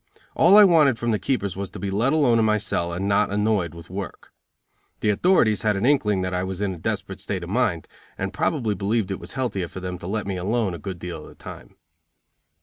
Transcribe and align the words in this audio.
All 0.35 0.57
I 0.57 0.63
wanted 0.63 0.97
from 0.97 1.11
the 1.11 1.19
keepers 1.19 1.55
was 1.55 1.69
to 1.69 1.79
be 1.79 1.91
let 1.91 2.11
alone 2.11 2.39
in 2.39 2.45
my 2.45 2.57
cell 2.57 2.91
and 2.91 3.07
not 3.07 3.29
annoyed 3.29 3.75
with 3.75 3.91
work. 3.91 4.33
The 5.01 5.11
authorities 5.11 5.61
had 5.61 5.75
an 5.77 5.85
inkling 5.85 6.21
that 6.21 6.33
I 6.33 6.43
was 6.43 6.59
in 6.59 6.73
a 6.73 6.79
desperate 6.79 7.19
state 7.19 7.43
of 7.43 7.51
mind, 7.51 7.87
and 8.17 8.33
probably 8.33 8.73
believed 8.73 9.11
it 9.11 9.19
was 9.19 9.33
healthier 9.33 9.67
for 9.67 9.79
them 9.79 9.99
to 9.99 10.07
let 10.07 10.25
me 10.25 10.37
alone 10.37 10.73
a 10.73 10.79
good 10.79 10.97
deal 10.97 11.21
of 11.21 11.27
the 11.29 11.35
time. 11.35 11.75